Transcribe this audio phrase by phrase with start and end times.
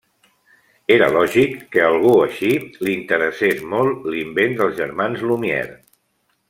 [0.95, 2.49] Era lògic que a algú així
[2.87, 5.83] li interessés molt l’invent dels germans Lumière.